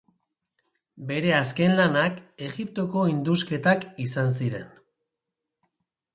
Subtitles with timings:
[1.11, 2.17] Bere azken lanak
[2.47, 4.67] Egiptoko indusketak izan ziren.